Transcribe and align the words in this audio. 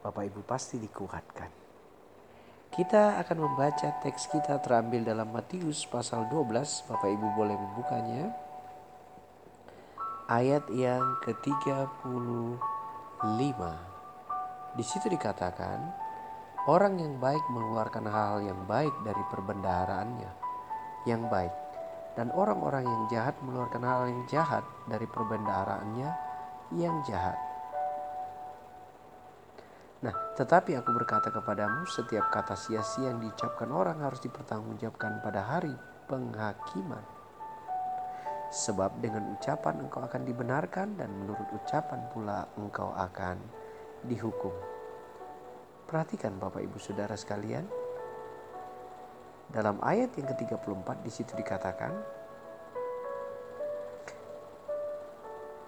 Bapak 0.00 0.32
Ibu 0.32 0.40
pasti 0.48 0.80
dikuatkan. 0.80 1.52
Kita 2.72 3.20
akan 3.20 3.36
membaca 3.36 4.00
teks 4.00 4.32
kita 4.32 4.56
terambil 4.64 5.04
dalam 5.04 5.28
Matius 5.28 5.84
pasal 5.84 6.24
12. 6.32 6.88
Bapak 6.88 7.04
Ibu 7.04 7.26
boleh 7.36 7.52
membukanya. 7.52 8.32
Ayat 10.24 10.64
yang 10.72 11.04
ke-35. 11.20 13.60
Di 14.78 14.84
situ 14.86 15.06
dikatakan, 15.12 15.92
orang 16.64 16.96
yang 16.96 17.20
baik 17.20 17.44
mengeluarkan 17.52 18.06
hal 18.08 18.40
yang 18.40 18.64
baik 18.64 18.94
dari 19.04 19.20
perbendaharaannya, 19.28 20.30
yang 21.04 21.28
baik. 21.28 21.52
Dan 22.16 22.32
orang-orang 22.32 22.88
yang 22.88 23.02
jahat 23.12 23.36
mengeluarkan 23.44 23.84
hal 23.84 24.08
yang 24.08 24.24
jahat 24.32 24.64
dari 24.88 25.04
perbendaharaannya, 25.04 26.08
yang 26.78 26.96
jahat 27.04 27.49
tetapi 30.38 30.78
aku 30.78 30.94
berkata 30.94 31.34
kepadamu, 31.34 31.84
setiap 31.90 32.30
kata 32.30 32.54
sia-sia 32.54 33.10
yang 33.10 33.18
diucapkan 33.18 33.66
orang 33.74 33.98
harus 33.98 34.22
dipertanggungjawabkan 34.22 35.18
pada 35.20 35.42
hari 35.42 35.74
penghakiman. 36.06 37.02
Sebab 38.50 38.98
dengan 38.98 39.34
ucapan 39.34 39.82
engkau 39.86 40.02
akan 40.02 40.22
dibenarkan 40.26 40.98
dan 40.98 41.10
menurut 41.14 41.46
ucapan 41.54 42.02
pula 42.10 42.46
engkau 42.58 42.90
akan 42.94 43.38
dihukum. 44.06 44.54
Perhatikan 45.86 46.38
Bapak 46.38 46.62
Ibu 46.62 46.78
Saudara 46.78 47.18
sekalian. 47.18 47.66
Dalam 49.50 49.82
ayat 49.82 50.14
yang 50.14 50.30
ke-34 50.30 50.88
di 51.02 51.10
situ 51.10 51.34
dikatakan, 51.34 51.90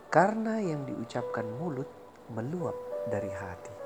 karena 0.06 0.62
yang 0.62 0.86
diucapkan 0.86 1.42
mulut 1.58 1.90
meluap 2.30 2.78
dari 3.10 3.30
hati. 3.34 3.81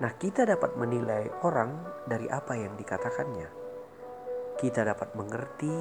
Nah, 0.00 0.16
kita 0.16 0.48
dapat 0.48 0.80
menilai 0.80 1.28
orang 1.44 1.76
dari 2.08 2.24
apa 2.32 2.56
yang 2.56 2.72
dikatakannya. 2.72 3.48
Kita 4.56 4.80
dapat 4.80 5.12
mengerti 5.12 5.72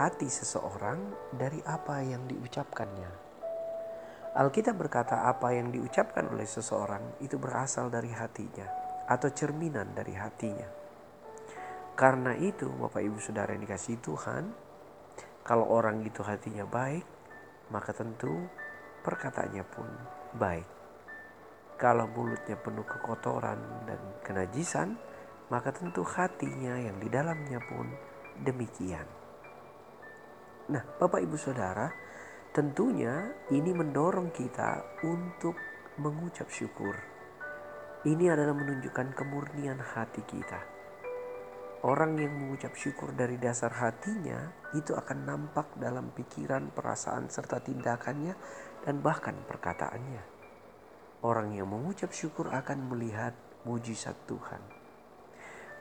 hati 0.00 0.32
seseorang 0.32 1.12
dari 1.36 1.60
apa 1.60 2.00
yang 2.00 2.24
diucapkannya. 2.24 3.10
Alkitab 4.36 4.80
berkata, 4.80 5.28
apa 5.28 5.52
yang 5.52 5.72
diucapkan 5.72 6.28
oleh 6.28 6.48
seseorang 6.48 7.20
itu 7.20 7.36
berasal 7.36 7.92
dari 7.92 8.12
hatinya 8.12 8.68
atau 9.08 9.28
cerminan 9.32 9.92
dari 9.92 10.12
hatinya. 10.12 10.68
Karena 11.96 12.36
itu, 12.36 12.68
Bapak 12.68 13.00
Ibu 13.00 13.16
Saudara 13.20 13.56
yang 13.56 13.64
dikasih 13.64 14.00
Tuhan, 14.04 14.52
kalau 15.40 15.68
orang 15.68 16.04
itu 16.04 16.20
hatinya 16.20 16.68
baik, 16.68 17.04
maka 17.72 17.96
tentu 17.96 18.44
perkataannya 19.00 19.64
pun 19.64 19.88
baik. 20.36 20.75
Kalau 21.76 22.08
mulutnya 22.08 22.56
penuh 22.56 22.88
kekotoran 22.88 23.84
dan 23.84 24.00
kenajisan, 24.24 24.96
maka 25.52 25.76
tentu 25.76 26.00
hatinya 26.02 26.80
yang 26.80 26.96
di 26.96 27.12
dalamnya 27.12 27.60
pun 27.68 27.84
demikian. 28.40 29.04
Nah, 30.72 30.82
Bapak 30.96 31.20
Ibu 31.20 31.36
Saudara, 31.36 31.92
tentunya 32.50 33.28
ini 33.52 33.76
mendorong 33.76 34.32
kita 34.32 35.04
untuk 35.04 35.54
mengucap 36.00 36.48
syukur. 36.48 36.96
Ini 38.08 38.32
adalah 38.32 38.56
menunjukkan 38.56 39.12
kemurnian 39.12 39.78
hati 39.78 40.24
kita. 40.24 40.60
Orang 41.84 42.16
yang 42.16 42.32
mengucap 42.34 42.72
syukur 42.72 43.12
dari 43.12 43.36
dasar 43.36 43.70
hatinya 43.70 44.48
itu 44.72 44.96
akan 44.96 45.28
nampak 45.28 45.76
dalam 45.76 46.10
pikiran, 46.10 46.72
perasaan, 46.72 47.28
serta 47.28 47.60
tindakannya, 47.60 48.34
dan 48.82 49.04
bahkan 49.04 49.36
perkataannya. 49.44 50.35
Orang 51.26 51.58
yang 51.58 51.66
mengucap 51.66 52.14
syukur 52.14 52.54
akan 52.54 52.86
melihat 52.86 53.34
mujizat 53.66 54.14
Tuhan. 54.30 54.62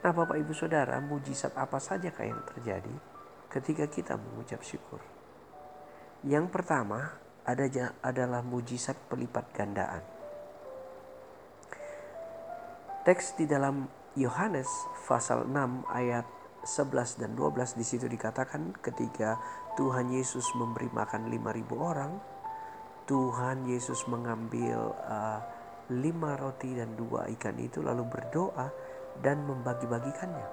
Nah, 0.02 0.10
Bapak 0.10 0.42
Ibu 0.42 0.58
Saudara, 0.58 0.98
mujizat 0.98 1.54
apa 1.54 1.78
saja 1.78 2.10
yang 2.10 2.42
terjadi 2.50 2.90
ketika 3.54 3.86
kita 3.86 4.18
mengucap 4.18 4.66
syukur? 4.66 4.98
Yang 6.26 6.50
pertama 6.50 7.22
ada 7.46 7.94
adalah 8.02 8.42
mujizat 8.42 8.98
pelipat 9.06 9.54
gandaan. 9.54 10.02
Teks 13.06 13.38
di 13.38 13.46
dalam 13.46 13.86
Yohanes 14.18 14.66
pasal 15.06 15.46
6 15.46 15.86
ayat 15.94 16.26
11 16.66 17.22
dan 17.22 17.38
12 17.38 17.78
di 17.78 17.86
situ 17.86 18.10
dikatakan 18.10 18.74
ketika 18.82 19.38
Tuhan 19.78 20.10
Yesus 20.10 20.50
memberi 20.58 20.90
makan 20.90 21.30
5000 21.30 21.70
orang, 21.78 22.18
Tuhan 23.06 23.70
Yesus 23.70 24.10
mengambil 24.10 24.98
uh, 25.06 25.38
lima 25.94 26.34
roti 26.42 26.74
dan 26.74 26.98
dua 26.98 27.30
ikan 27.38 27.54
itu 27.62 27.86
lalu 27.86 28.02
berdoa 28.10 28.74
dan 29.22 29.46
membagi-bagikannya. 29.46 30.48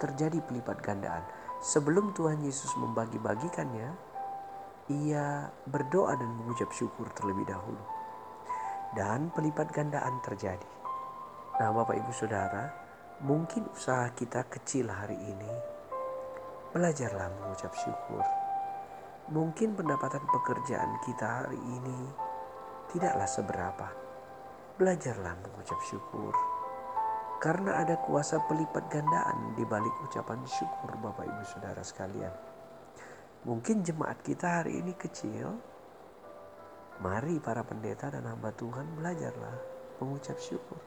Terjadi 0.00 0.40
pelipat 0.40 0.80
gandaan. 0.80 1.20
Sebelum 1.60 2.16
Tuhan 2.16 2.40
Yesus 2.40 2.72
membagi-bagikannya, 2.80 3.92
ia 4.88 5.52
berdoa 5.68 6.16
dan 6.16 6.30
mengucap 6.40 6.72
syukur 6.72 7.12
terlebih 7.12 7.44
dahulu. 7.44 7.84
Dan 8.96 9.28
pelipat 9.36 9.68
gandaan 9.68 10.24
terjadi. 10.24 10.70
Nah 11.60 11.68
Bapak 11.76 12.00
Ibu 12.00 12.12
Saudara, 12.16 12.72
mungkin 13.20 13.68
usaha 13.76 14.08
kita 14.16 14.48
kecil 14.48 14.88
hari 14.88 15.20
ini. 15.20 15.52
Belajarlah 16.72 17.28
mengucap 17.44 17.76
syukur 17.76 18.39
Mungkin 19.30 19.78
pendapatan 19.78 20.26
pekerjaan 20.26 20.98
kita 21.06 21.46
hari 21.46 21.62
ini 21.62 22.02
tidaklah 22.90 23.30
seberapa. 23.30 23.86
Belajarlah 24.74 25.38
mengucap 25.38 25.78
syukur. 25.86 26.34
Karena 27.38 27.78
ada 27.78 27.94
kuasa 28.02 28.42
pelipat 28.50 28.90
gandaan 28.90 29.54
di 29.54 29.62
balik 29.62 29.94
ucapan 30.02 30.42
syukur 30.50 30.98
Bapak 30.98 31.30
Ibu 31.30 31.46
Saudara 31.46 31.78
sekalian. 31.78 32.34
Mungkin 33.46 33.86
jemaat 33.86 34.18
kita 34.26 34.66
hari 34.66 34.82
ini 34.82 34.98
kecil. 34.98 35.62
Mari 36.98 37.38
para 37.38 37.62
pendeta 37.62 38.10
dan 38.10 38.26
hamba 38.26 38.50
Tuhan 38.50 38.98
belajarlah 38.98 39.56
mengucap 40.02 40.42
syukur. 40.42 40.82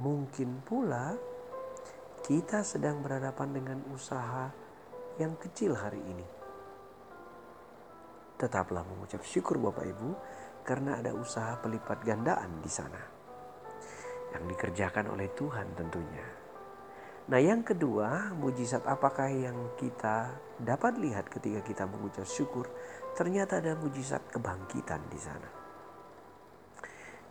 Mungkin 0.00 0.64
pula 0.64 1.12
kita 2.24 2.64
sedang 2.64 3.04
berhadapan 3.04 3.52
dengan 3.52 3.78
usaha 3.92 4.48
yang 5.20 5.36
kecil 5.36 5.76
hari 5.76 6.00
ini 6.00 6.39
tetaplah 8.40 8.80
mengucap 8.88 9.20
syukur 9.20 9.60
Bapak 9.60 9.84
Ibu 9.84 10.10
karena 10.64 10.96
ada 10.96 11.12
usaha 11.12 11.60
pelipat 11.60 12.00
gandaan 12.00 12.64
di 12.64 12.70
sana 12.72 13.20
yang 14.32 14.48
dikerjakan 14.48 15.12
oleh 15.12 15.28
Tuhan 15.36 15.76
tentunya. 15.76 16.26
Nah, 17.30 17.38
yang 17.38 17.62
kedua, 17.62 18.34
mujizat 18.34 18.82
apakah 18.88 19.30
yang 19.30 19.76
kita 19.78 20.34
dapat 20.58 20.98
lihat 20.98 21.30
ketika 21.30 21.60
kita 21.62 21.84
mengucap 21.86 22.26
syukur? 22.26 22.66
Ternyata 23.14 23.62
ada 23.62 23.78
mujizat 23.78 24.24
kebangkitan 24.34 25.02
di 25.06 25.20
sana. 25.20 25.50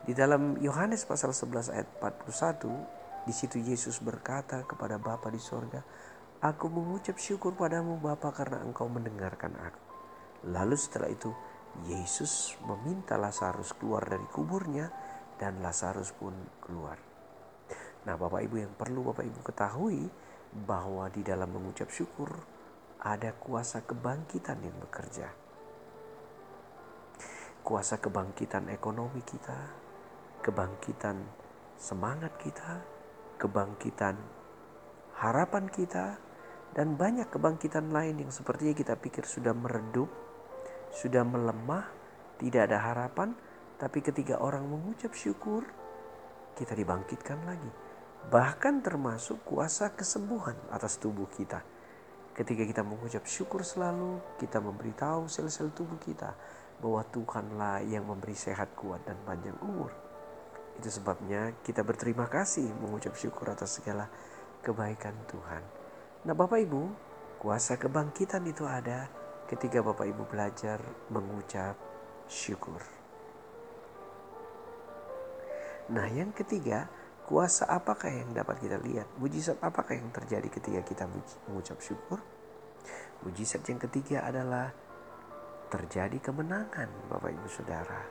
Di 0.08 0.16
dalam 0.16 0.56
Yohanes 0.64 1.04
pasal 1.04 1.36
11 1.36 1.76
ayat 1.76 1.88
41, 2.00 3.28
di 3.28 3.34
situ 3.36 3.60
Yesus 3.60 4.00
berkata 4.00 4.64
kepada 4.64 4.96
Bapa 4.96 5.28
di 5.28 5.42
sorga, 5.42 5.84
Aku 6.40 6.72
mengucap 6.72 7.20
syukur 7.20 7.52
padamu 7.60 8.00
Bapa 8.00 8.32
karena 8.32 8.64
engkau 8.64 8.88
mendengarkan 8.88 9.52
aku. 9.60 9.89
Lalu 10.48 10.76
setelah 10.80 11.12
itu 11.12 11.36
Yesus 11.88 12.56
meminta 12.64 13.20
Lazarus 13.20 13.76
keluar 13.76 14.08
dari 14.08 14.26
kuburnya 14.32 14.88
dan 15.36 15.60
Lazarus 15.60 16.16
pun 16.16 16.36
keluar. 16.64 17.00
Nah, 18.08 18.16
Bapak 18.16 18.44
Ibu 18.48 18.56
yang 18.60 18.74
perlu 18.76 19.04
Bapak 19.12 19.28
Ibu 19.28 19.40
ketahui 19.44 20.08
bahwa 20.66 21.12
di 21.12 21.22
dalam 21.22 21.52
mengucap 21.52 21.92
syukur 21.92 22.32
ada 23.00 23.32
kuasa 23.36 23.84
kebangkitan 23.84 24.60
yang 24.64 24.76
bekerja. 24.80 25.28
Kuasa 27.64 28.00
kebangkitan 28.00 28.72
ekonomi 28.72 29.24
kita, 29.24 29.56
kebangkitan 30.44 31.22
semangat 31.80 32.34
kita, 32.40 32.84
kebangkitan 33.40 34.16
harapan 35.20 35.68
kita, 35.68 36.20
dan 36.78 36.98
banyak 36.98 37.28
kebangkitan 37.30 37.90
lain 37.90 38.22
yang 38.22 38.32
sepertinya 38.34 38.74
kita 38.78 38.94
pikir 38.98 39.26
sudah 39.26 39.54
meredup 39.54 40.10
sudah 40.90 41.22
melemah, 41.22 41.86
tidak 42.42 42.70
ada 42.70 42.82
harapan, 42.82 43.38
tapi 43.78 44.02
ketika 44.02 44.42
orang 44.42 44.66
mengucap 44.66 45.14
syukur, 45.14 45.62
kita 46.58 46.74
dibangkitkan 46.74 47.46
lagi. 47.46 47.72
Bahkan 48.30 48.84
termasuk 48.84 49.46
kuasa 49.48 49.94
kesembuhan 49.94 50.58
atas 50.74 51.00
tubuh 51.00 51.30
kita. 51.30 51.62
Ketika 52.36 52.64
kita 52.66 52.82
mengucap 52.84 53.24
syukur 53.30 53.64
selalu, 53.64 54.20
kita 54.42 54.60
memberitahu 54.60 55.30
sel-sel 55.30 55.72
tubuh 55.72 56.00
kita 56.02 56.36
bahwa 56.80 57.04
Tuhanlah 57.08 57.84
yang 57.86 58.08
memberi 58.08 58.36
sehat 58.36 58.76
kuat 58.76 59.04
dan 59.06 59.20
panjang 59.24 59.56
umur. 59.64 59.92
Itu 60.80 60.88
sebabnya 60.88 61.54
kita 61.64 61.84
berterima 61.84 62.32
kasih 62.32 62.72
mengucap 62.80 63.14
syukur 63.14 63.52
atas 63.52 63.80
segala 63.80 64.08
kebaikan 64.64 65.16
Tuhan. 65.28 65.79
Nah 66.20 66.36
Bapak 66.36 66.60
Ibu, 66.60 66.84
kuasa 67.40 67.80
kebangkitan 67.80 68.44
itu 68.44 68.68
ada 68.68 69.08
ketika 69.48 69.80
Bapak 69.80 70.04
Ibu 70.04 70.28
belajar 70.28 70.84
mengucap 71.08 71.80
syukur. 72.28 72.84
Nah 75.96 76.12
yang 76.12 76.36
ketiga, 76.36 76.92
kuasa 77.24 77.72
apakah 77.72 78.12
yang 78.12 78.36
dapat 78.36 78.60
kita 78.60 78.84
lihat? 78.84 79.08
Mujizat 79.16 79.64
apakah 79.64 79.96
yang 79.96 80.12
terjadi 80.12 80.52
ketika 80.52 80.84
kita 80.84 81.08
mengucap 81.48 81.80
syukur? 81.80 82.20
Mujizat 83.24 83.64
yang 83.72 83.80
ketiga 83.80 84.28
adalah 84.28 84.76
terjadi 85.72 86.20
kemenangan 86.20 86.92
Bapak 87.08 87.32
Ibu 87.32 87.48
Saudara. 87.48 88.04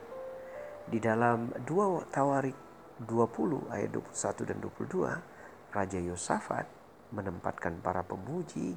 Di 0.89 0.97
dalam 0.97 1.53
2 1.61 2.09
Tawarik 2.09 2.57
20 3.05 3.69
ayat 3.69 3.93
21 3.93 4.49
dan 4.49 4.57
22, 4.57 5.77
Raja 5.77 5.99
Yosafat 6.01 6.78
menempatkan 7.09 7.81
para 7.81 8.05
pemuji 8.05 8.73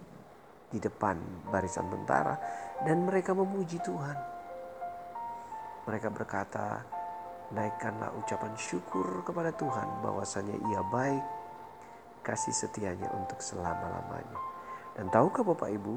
di 0.73 0.79
depan 0.81 1.21
barisan 1.53 1.89
tentara 1.93 2.37
dan 2.85 3.05
mereka 3.05 3.37
memuji 3.37 3.77
Tuhan. 3.85 4.17
Mereka 5.85 6.09
berkata, 6.15 6.81
naikkanlah 7.53 8.17
ucapan 8.17 8.57
syukur 8.57 9.21
kepada 9.27 9.53
Tuhan 9.53 10.01
bahwasanya 10.01 10.57
ia 10.73 10.81
baik, 10.89 11.25
kasih 12.25 12.55
setianya 12.55 13.13
untuk 13.13 13.43
selama-lamanya. 13.43 14.39
Dan 14.97 15.13
tahukah 15.13 15.45
Bapak 15.45 15.69
Ibu, 15.69 15.97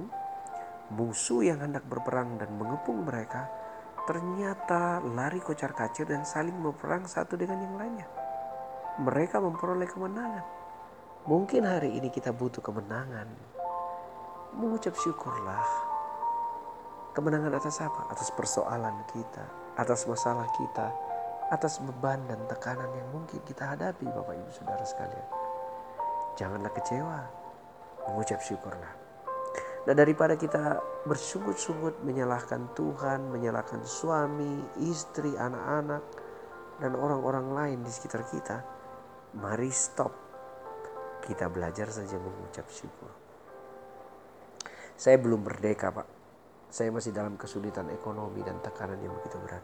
musuh 0.95 1.45
yang 1.47 1.63
hendak 1.63 1.87
berperang 1.87 2.35
dan 2.35 2.51
mengepung 2.59 3.07
mereka 3.07 3.47
ternyata 4.05 5.01
lari 5.01 5.41
kocar 5.41 5.73
kacir 5.73 6.05
dan 6.05 6.21
saling 6.21 6.53
berperang 6.61 7.09
satu 7.09 7.33
dengan 7.33 7.57
yang 7.57 7.75
lainnya. 7.75 8.07
Mereka 9.01 9.41
memperoleh 9.41 9.89
kemenangan. 9.89 10.64
Mungkin 11.25 11.65
hari 11.65 11.89
ini 11.97 12.13
kita 12.13 12.29
butuh 12.29 12.61
kemenangan. 12.61 13.25
Mengucap 14.61 14.93
syukurlah. 14.93 15.65
Kemenangan 17.17 17.49
atas 17.57 17.81
apa? 17.81 18.13
Atas 18.13 18.29
persoalan 18.29 18.93
kita, 19.09 19.41
atas 19.73 20.05
masalah 20.05 20.45
kita, 20.53 20.93
atas 21.49 21.81
beban 21.81 22.21
dan 22.29 22.37
tekanan 22.45 22.93
yang 22.93 23.09
mungkin 23.09 23.41
kita 23.41 23.73
hadapi 23.73 24.05
Bapak 24.05 24.37
Ibu 24.37 24.51
Saudara 24.53 24.85
sekalian. 24.85 25.27
Janganlah 26.37 26.69
kecewa, 26.77 27.19
mengucap 28.05 28.45
syukurlah. 28.45 28.93
Nah 29.89 29.95
daripada 29.97 30.37
kita 30.37 30.77
bersungut-sungut 31.09 32.05
menyalahkan 32.05 32.69
Tuhan, 32.77 33.33
menyalahkan 33.33 33.81
suami, 33.81 34.61
istri, 34.77 35.33
anak-anak, 35.33 36.05
dan 36.85 36.93
orang-orang 36.93 37.49
lain 37.49 37.79
di 37.81 37.89
sekitar 37.89 38.29
kita, 38.29 38.61
mari 39.41 39.73
stop. 39.73 40.24
Kita 41.25 41.49
belajar 41.49 41.89
saja 41.89 42.21
mengucap 42.21 42.69
syukur. 42.69 43.09
Saya 44.95 45.17
belum 45.17 45.43
merdeka 45.43 45.89
pak. 45.91 46.07
Saya 46.69 46.93
masih 46.93 47.11
dalam 47.11 47.35
kesulitan 47.35 47.89
ekonomi 47.89 48.45
dan 48.45 48.61
tekanan 48.61 49.01
yang 49.01 49.11
begitu 49.17 49.41
berat. 49.41 49.63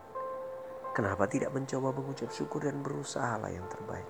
Kenapa 0.92 1.30
tidak 1.30 1.54
mencoba 1.56 1.96
mengucap 1.96 2.34
syukur 2.34 2.66
dan 2.66 2.84
berusaha 2.84 3.40
lah 3.40 3.48
yang 3.48 3.64
terbaik? 3.70 4.10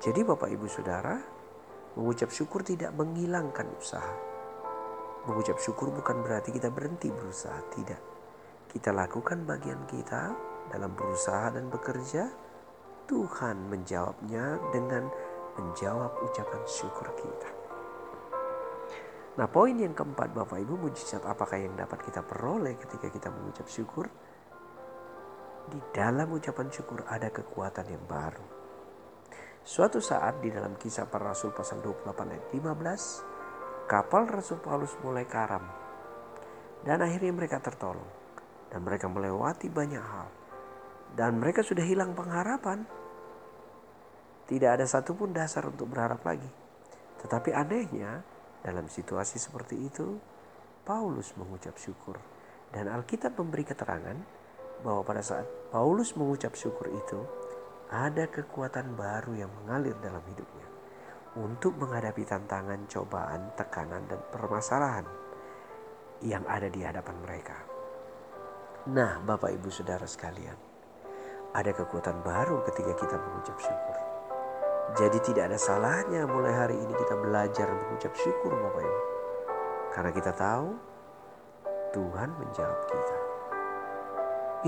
Jadi 0.00 0.24
Bapak 0.24 0.48
Ibu 0.50 0.66
Saudara, 0.66 1.14
mengucap 1.94 2.32
syukur 2.32 2.64
tidak 2.64 2.96
menghilangkan 2.96 3.68
usaha 3.78 4.30
Mengucap 5.28 5.60
syukur 5.60 5.92
bukan 5.92 6.24
berarti 6.24 6.48
kita 6.48 6.72
berhenti 6.72 7.12
berusaha, 7.12 7.60
tidak. 7.76 8.00
Kita 8.72 8.88
lakukan 8.88 9.44
bagian 9.44 9.84
kita 9.84 10.32
dalam 10.72 10.96
berusaha 10.96 11.52
dan 11.52 11.68
bekerja. 11.68 12.24
Tuhan 13.04 13.68
menjawabnya 13.68 14.56
dengan 14.72 15.12
menjawab 15.58 16.12
ucapan 16.22 16.62
syukur 16.68 17.08
kita. 17.18 17.50
Nah, 19.38 19.46
poin 19.46 19.72
yang 19.72 19.94
keempat, 19.94 20.34
Bapak 20.36 20.58
Ibu, 20.60 20.90
mujizat 20.90 21.22
apakah 21.24 21.56
yang 21.56 21.72
dapat 21.78 22.02
kita 22.04 22.20
peroleh 22.20 22.76
ketika 22.76 23.08
kita 23.08 23.32
mengucap 23.32 23.64
syukur? 23.70 24.10
Di 25.70 25.78
dalam 25.94 26.28
ucapan 26.34 26.66
syukur 26.68 27.06
ada 27.06 27.30
kekuatan 27.30 27.86
yang 27.88 28.04
baru. 28.04 28.60
Suatu 29.60 30.02
saat 30.02 30.42
di 30.42 30.50
dalam 30.50 30.74
kisah 30.74 31.06
para 31.06 31.30
rasul 31.30 31.54
pasal 31.54 31.78
28 31.78 32.32
ayat 32.32 32.46
15, 32.52 33.86
kapal 33.86 34.26
Rasul 34.26 34.58
Paulus 34.58 34.96
mulai 35.04 35.28
karam. 35.28 35.62
Dan 36.80 37.04
akhirnya 37.04 37.30
mereka 37.30 37.60
tertolong. 37.60 38.08
Dan 38.72 38.86
mereka 38.86 39.10
melewati 39.10 39.68
banyak 39.68 40.00
hal. 40.00 40.28
Dan 41.12 41.42
mereka 41.42 41.60
sudah 41.60 41.84
hilang 41.84 42.16
pengharapan. 42.16 42.86
Tidak 44.50 44.66
ada 44.66 44.82
satupun 44.82 45.30
dasar 45.30 45.70
untuk 45.70 45.94
berharap 45.94 46.26
lagi. 46.26 46.50
Tetapi 47.22 47.54
anehnya 47.54 48.26
dalam 48.66 48.90
situasi 48.90 49.38
seperti 49.38 49.78
itu 49.78 50.18
Paulus 50.82 51.30
mengucap 51.38 51.78
syukur. 51.78 52.18
Dan 52.70 52.90
Alkitab 52.90 53.38
memberi 53.38 53.62
keterangan 53.62 54.18
bahwa 54.82 55.06
pada 55.06 55.22
saat 55.22 55.46
Paulus 55.70 56.18
mengucap 56.18 56.58
syukur 56.58 56.90
itu 56.90 57.20
ada 57.90 58.26
kekuatan 58.26 58.94
baru 58.98 59.38
yang 59.38 59.50
mengalir 59.62 59.94
dalam 60.02 60.22
hidupnya 60.30 60.66
untuk 61.38 61.78
menghadapi 61.78 62.26
tantangan, 62.26 62.90
cobaan, 62.90 63.54
tekanan, 63.54 64.02
dan 64.10 64.18
permasalahan 64.34 65.06
yang 66.26 66.42
ada 66.46 66.66
di 66.66 66.82
hadapan 66.82 67.16
mereka. 67.22 67.54
Nah, 68.90 69.22
Bapak 69.22 69.54
Ibu 69.54 69.70
Saudara 69.70 70.06
sekalian, 70.06 70.56
ada 71.54 71.70
kekuatan 71.74 72.22
baru 72.22 72.62
ketika 72.70 72.92
kita 72.98 73.16
mengucap 73.18 73.56
syukur. 73.62 73.89
Jadi 75.00 75.16
tidak 75.32 75.48
ada 75.48 75.56
salahnya 75.56 76.28
mulai 76.28 76.52
hari 76.52 76.76
ini 76.76 76.92
kita 76.92 77.16
belajar 77.16 77.72
mengucap 77.72 78.12
syukur 78.12 78.52
Bapak 78.52 78.84
Ibu. 78.84 79.02
Karena 79.96 80.10
kita 80.12 80.32
tahu 80.36 80.76
Tuhan 81.96 82.28
menjawab 82.36 82.80
kita. 82.84 83.16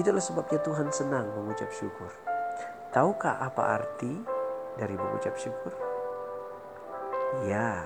Itulah 0.01 0.25
sebabnya 0.25 0.57
Tuhan 0.65 0.89
senang 0.89 1.29
mengucap 1.37 1.69
syukur. 1.69 2.09
Tahukah 2.97 3.45
apa 3.45 3.77
arti 3.77 4.25
dari 4.81 4.97
mengucap 4.97 5.37
syukur? 5.37 5.77
Ya, 7.45 7.85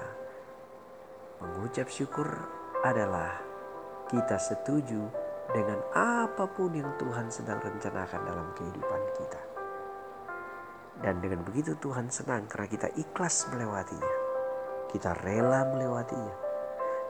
mengucap 1.42 1.90
syukur 1.90 2.30
adalah 2.86 3.42
kita 4.06 4.38
setuju 4.38 5.02
dengan 5.50 5.82
apa 5.98 6.46
pun 6.46 6.70
yang 6.78 6.94
Tuhan 6.94 7.26
sedang 7.26 7.58
rencanakan 7.58 8.22
dalam 8.22 8.54
kehidupan 8.54 9.02
kita. 9.18 9.45
Dan 11.00 11.20
dengan 11.20 11.44
begitu 11.44 11.76
Tuhan 11.76 12.08
senang 12.08 12.48
karena 12.48 12.68
kita 12.68 12.88
ikhlas 12.96 13.48
melewatinya. 13.52 14.14
Kita 14.88 15.12
rela 15.20 15.68
melewatinya. 15.68 16.36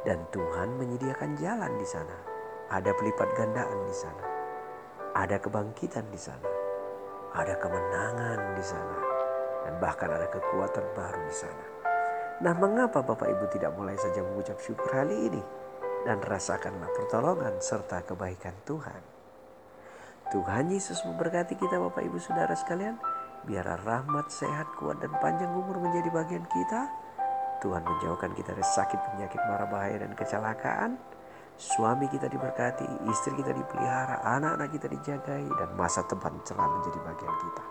Dan 0.03 0.27
Tuhan 0.31 0.79
menyediakan 0.79 1.39
jalan 1.39 1.73
di 1.79 1.87
sana. 1.87 2.17
Ada 2.71 2.91
pelipat 2.95 3.29
gandaan 3.39 3.81
di 3.87 3.95
sana. 3.95 4.25
Ada 5.15 5.39
kebangkitan 5.39 6.07
di 6.11 6.19
sana. 6.19 6.51
Ada 7.35 7.55
kemenangan 7.63 8.59
di 8.59 8.65
sana. 8.65 8.99
Dan 9.67 9.75
bahkan 9.79 10.11
ada 10.11 10.27
kekuatan 10.31 10.87
baru 10.95 11.21
di 11.27 11.35
sana. 11.35 11.67
Nah 12.37 12.53
mengapa 12.53 13.01
Bapak 13.01 13.33
Ibu 13.33 13.49
tidak 13.49 13.73
mulai 13.81 13.97
saja 13.97 14.21
mengucap 14.21 14.61
syukur 14.61 14.93
hari 14.93 15.33
ini 15.33 15.43
dan 16.05 16.21
rasakanlah 16.21 16.93
pertolongan 16.93 17.59
serta 17.59 18.05
kebaikan 18.05 18.53
Tuhan. 18.69 19.03
Tuhan 20.31 20.69
Yesus 20.69 21.01
memberkati 21.03 21.57
kita 21.57 21.81
Bapak 21.81 22.05
Ibu 22.05 22.21
Saudara 22.21 22.53
sekalian. 22.53 23.01
Biar 23.47 23.67
rahmat, 23.87 24.27
sehat, 24.29 24.75
kuat 24.75 24.99
dan 24.99 25.15
panjang 25.23 25.55
umur 25.55 25.79
menjadi 25.79 26.11
bagian 26.11 26.45
kita. 26.51 26.91
Tuhan 27.63 27.87
menjauhkan 27.87 28.35
kita 28.35 28.53
dari 28.53 28.67
sakit, 28.67 29.01
penyakit, 29.15 29.41
marah, 29.47 29.71
bahaya 29.71 30.03
dan 30.03 30.13
kecelakaan. 30.13 30.99
Suami 31.57 32.11
kita 32.13 32.29
diberkati, 32.29 32.85
istri 33.09 33.33
kita 33.39 33.55
dipelihara, 33.55 34.21
anak-anak 34.27 34.77
kita 34.77 34.87
dijagai 34.93 35.45
dan 35.47 35.71
masa 35.73 36.05
depan 36.05 36.37
celah 36.45 36.69
menjadi 36.69 37.01
bagian 37.01 37.35
kita. 37.41 37.65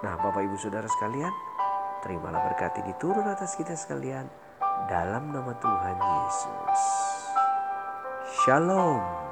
Nah 0.00 0.14
Bapak 0.16 0.40
Ibu 0.48 0.56
Saudara 0.56 0.88
sekalian, 0.88 1.34
Terimalah 2.02 2.50
berkat 2.50 2.74
ini 2.82 2.90
turun 2.98 3.30
atas 3.30 3.54
kita 3.54 3.78
sekalian 3.78 4.26
dalam 4.90 5.30
nama 5.30 5.54
Tuhan 5.54 5.94
Yesus. 6.02 6.82
Shalom. 8.42 9.31